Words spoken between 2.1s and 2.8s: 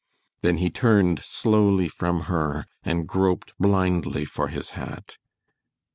her